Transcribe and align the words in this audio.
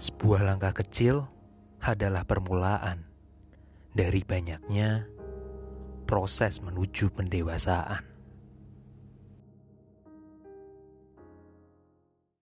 Sebuah 0.00 0.48
langkah 0.48 0.72
kecil 0.72 1.28
adalah 1.84 2.24
permulaan 2.24 3.04
dari 3.92 4.24
banyaknya 4.24 5.04
proses 6.08 6.64
menuju 6.64 7.12
pendewasaan. 7.12 8.00